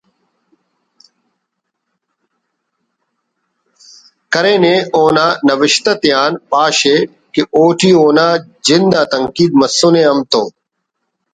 کرینے 4.33 4.75
اونا 4.95 5.25
نوشت 5.47 5.85
آتیان 5.91 6.31
پاش 6.51 6.77
ءِ 6.95 6.97
کہ 7.33 7.41
اوٹی 7.57 7.91
اونا 7.99 8.27
جند 8.65 8.91
آ 8.99 9.01
تنقید 9.11 9.51
مسنے 9.59 10.03
ہم 10.09 10.19
تو 10.31 10.43